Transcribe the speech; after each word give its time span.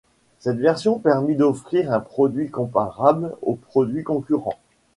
Cette 0.39 0.57
version 0.57 0.97
permit 0.97 1.35
d'offrir 1.35 1.93
un 1.93 1.99
produit 1.99 2.49
comparable 2.49 3.35
aux 3.43 3.53
produits 3.53 4.03
concurrents. 4.03 4.57